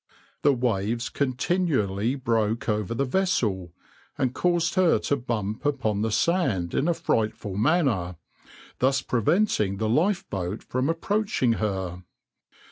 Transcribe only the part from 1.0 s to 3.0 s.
continually broke over